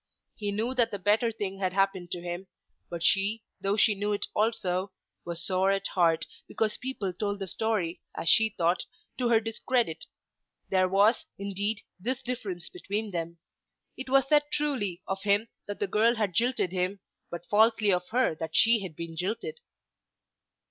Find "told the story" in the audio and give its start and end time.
7.13-8.01